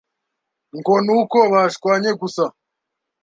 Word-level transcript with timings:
ngo 0.77 0.93
n’uko 1.05 1.37
bashwanye 1.53 2.11
gusa 2.21 2.43